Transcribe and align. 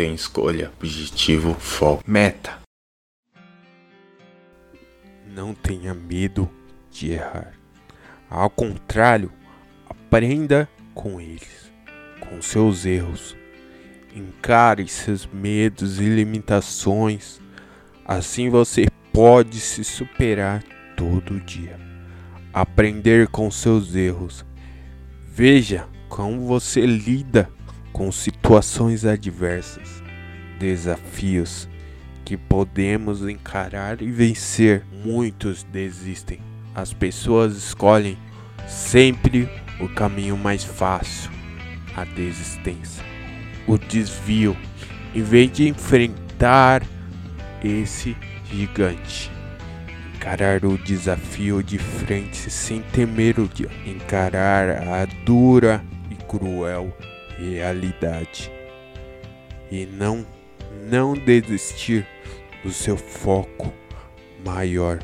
tem 0.00 0.14
escolha, 0.14 0.72
objetivo, 0.78 1.52
foco, 1.52 2.02
meta. 2.06 2.58
Não 5.26 5.52
tenha 5.52 5.92
medo 5.92 6.50
de 6.90 7.10
errar. 7.12 7.52
Ao 8.30 8.48
contrário, 8.48 9.30
aprenda 9.86 10.66
com 10.94 11.20
eles, 11.20 11.70
com 12.18 12.40
seus 12.40 12.86
erros. 12.86 13.36
Encare 14.16 14.88
seus 14.88 15.26
medos 15.26 16.00
e 16.00 16.04
limitações. 16.04 17.38
Assim 18.02 18.48
você 18.48 18.86
pode 19.12 19.60
se 19.60 19.84
superar 19.84 20.64
todo 20.96 21.38
dia. 21.40 21.78
Aprender 22.54 23.28
com 23.28 23.50
seus 23.50 23.94
erros. 23.94 24.46
Veja 25.28 25.86
como 26.08 26.46
você 26.46 26.86
lida 26.86 27.50
com 28.00 28.10
situações 28.10 29.04
adversas, 29.04 30.02
desafios 30.58 31.68
que 32.24 32.34
podemos 32.34 33.20
encarar 33.28 34.00
e 34.00 34.10
vencer. 34.10 34.86
Muitos 35.04 35.64
desistem. 35.64 36.40
As 36.74 36.94
pessoas 36.94 37.54
escolhem 37.58 38.16
sempre 38.66 39.50
o 39.78 39.86
caminho 39.86 40.34
mais 40.34 40.64
fácil, 40.64 41.30
a 41.94 42.04
desistência, 42.04 43.04
o 43.66 43.76
desvio, 43.76 44.56
em 45.14 45.22
vez 45.22 45.52
de 45.52 45.68
enfrentar 45.68 46.82
esse 47.62 48.16
gigante. 48.50 49.30
Encarar 50.14 50.64
o 50.64 50.78
desafio 50.78 51.62
de 51.62 51.76
frente 51.76 52.50
sem 52.50 52.80
temer 52.80 53.38
o 53.38 53.46
dia. 53.46 53.68
Encarar 53.84 54.88
a 54.88 55.04
dura 55.26 55.84
e 56.10 56.14
cruel 56.14 56.96
realidade. 57.40 58.50
E 59.70 59.86
não, 59.86 60.26
não 60.88 61.14
desistir 61.14 62.06
do 62.62 62.72
seu 62.72 62.96
foco 62.96 63.72
maior. 64.44 64.98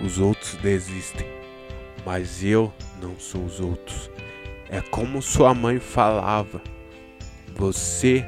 Os 0.00 0.18
outros 0.18 0.54
desistem, 0.56 1.26
mas 2.04 2.44
eu 2.44 2.72
não 3.00 3.18
sou 3.18 3.44
os 3.44 3.60
outros. 3.60 4.10
É 4.68 4.80
como 4.80 5.22
sua 5.22 5.54
mãe 5.54 5.78
falava: 5.78 6.60
você 7.54 8.24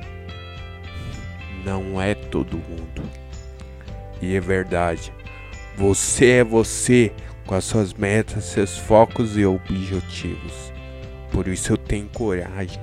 não 1.65 2.01
é 2.01 2.15
todo 2.15 2.57
mundo. 2.57 3.03
E 4.23 4.35
é 4.35 4.41
verdade. 4.41 5.13
Você 5.77 6.27
é 6.27 6.45
você 6.45 7.13
com 7.47 7.55
as 7.55 7.65
suas 7.65 7.93
metas, 7.93 8.45
seus 8.45 8.79
focos 8.79 9.37
e 9.37 9.45
objetivos. 9.45 10.73
Por 11.31 11.47
isso 11.49 11.73
eu 11.73 11.77
tenho 11.77 12.09
coragem. 12.09 12.81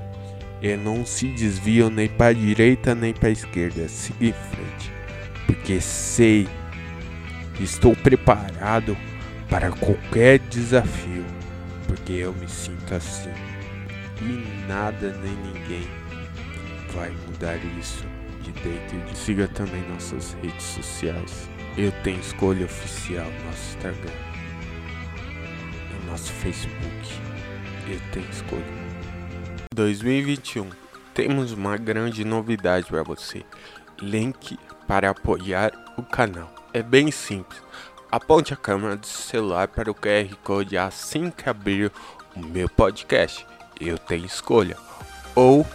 Eu 0.63 0.77
não 0.77 1.05
se 1.05 1.27
desvio 1.27 1.89
nem 1.89 2.07
para 2.07 2.27
a 2.27 2.33
direita 2.33 2.95
nem 2.95 3.13
para 3.13 3.27
a 3.27 3.33
esquerda. 3.33 3.85
Siga 3.89 4.27
em 4.27 4.33
frente. 4.33 4.93
Porque 5.45 5.81
sei 5.81 6.47
estou 7.59 7.93
preparado 7.97 8.95
para 9.49 9.71
qualquer 9.71 10.39
desafio. 10.39 11.25
Porque 11.85 12.13
eu 12.13 12.33
me 12.33 12.47
sinto 12.47 12.95
assim. 12.95 13.29
E 14.21 14.65
nada 14.65 15.13
nem 15.21 15.35
ninguém 15.51 15.85
vai 16.93 17.11
mudar 17.27 17.57
isso 17.77 18.05
de 18.41 18.53
dentro. 18.53 18.97
De... 19.11 19.17
Siga 19.17 19.49
também 19.49 19.83
nossas 19.89 20.37
redes 20.41 20.63
sociais. 20.63 21.49
Eu 21.77 21.91
tenho 22.03 22.21
escolha 22.21 22.63
oficial 22.65 23.29
nosso 23.45 23.75
Instagram 23.75 24.13
e 25.91 26.05
nosso 26.09 26.31
Facebook. 26.31 27.19
Eu 27.89 27.99
tenho 28.13 28.29
escolha. 28.29 28.92
2021 29.73 30.69
temos 31.13 31.51
uma 31.51 31.77
grande 31.77 32.23
novidade 32.23 32.85
para 32.85 33.03
você. 33.03 33.43
Link 33.99 34.57
para 34.87 35.09
apoiar 35.09 35.71
o 35.97 36.03
canal. 36.03 36.53
É 36.73 36.81
bem 36.83 37.11
simples. 37.11 37.61
Aponte 38.11 38.53
a 38.53 38.57
câmera 38.57 38.95
do 38.95 39.07
celular 39.07 39.67
para 39.67 39.89
o 39.89 39.95
QR 39.95 40.35
Code 40.43 40.77
assim 40.77 41.31
que 41.31 41.49
abrir 41.49 41.91
o 42.35 42.39
meu 42.39 42.69
podcast. 42.69 43.45
Eu 43.79 43.97
tenho 43.97 44.25
escolha. 44.25 44.77
Ou 45.33 45.65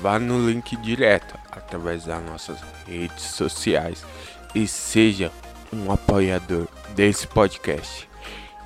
vá 0.00 0.18
no 0.18 0.48
link 0.48 0.74
direto 0.76 1.38
através 1.50 2.04
das 2.04 2.24
nossas 2.24 2.58
redes 2.86 3.24
sociais 3.24 4.04
e 4.54 4.66
seja 4.66 5.30
um 5.72 5.92
apoiador 5.92 6.66
desse 6.94 7.26
podcast. 7.26 8.08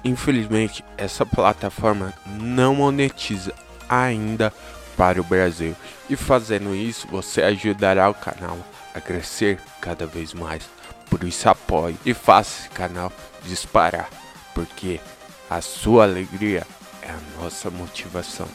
Infelizmente, 0.05 0.85
essa 0.97 1.27
plataforma 1.27 2.15
não 2.27 2.77
monetiza 2.77 3.53
ainda 3.91 4.53
para 4.97 5.21
o 5.21 5.25
Brasil, 5.25 5.75
e 6.09 6.15
fazendo 6.15 6.75
isso 6.75 7.09
você 7.09 7.43
ajudará 7.43 8.09
o 8.09 8.15
canal 8.15 8.59
a 8.95 9.01
crescer 9.01 9.59
cada 9.81 10.07
vez 10.07 10.33
mais. 10.33 10.69
Por 11.09 11.25
isso, 11.25 11.49
apoie 11.49 11.97
e 12.07 12.15
faça 12.15 12.61
esse 12.61 12.71
canal 12.71 13.13
disparar, 13.43 14.09
porque 14.55 15.01
a 15.49 15.61
sua 15.61 16.05
alegria 16.05 16.65
é 17.03 17.11
a 17.11 17.43
nossa 17.43 17.71
motivação. 17.71 18.47